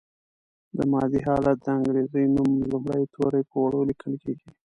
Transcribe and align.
د 0.77 0.79
مادې 0.91 1.19
حالت 1.27 1.57
د 1.61 1.67
انګریزي 1.77 2.25
نوم 2.35 2.51
لومړي 2.71 3.03
توري 3.15 3.41
په 3.49 3.55
وړو 3.63 3.81
لیکل 3.89 4.13
کیږي. 4.23 4.49